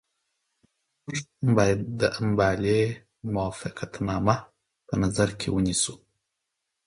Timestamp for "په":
4.87-4.93